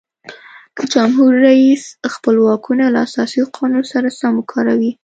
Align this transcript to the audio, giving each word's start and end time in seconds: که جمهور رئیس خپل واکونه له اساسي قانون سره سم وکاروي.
که 0.75 0.83
جمهور 0.93 1.33
رئیس 1.47 1.83
خپل 2.13 2.35
واکونه 2.45 2.85
له 2.93 2.99
اساسي 3.07 3.39
قانون 3.55 3.83
سره 3.91 4.09
سم 4.19 4.33
وکاروي. 4.39 4.91